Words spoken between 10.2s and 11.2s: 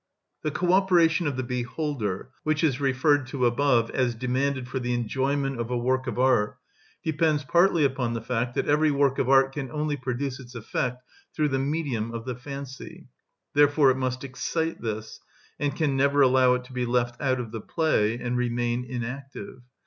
its effect